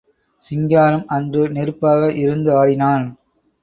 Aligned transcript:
சிங்காரம் 0.43 1.05
அன்று 1.07 1.43
நெருப்பாக 1.49 2.11
இருந்து 2.15 2.51
ஆடினான். 2.57 3.07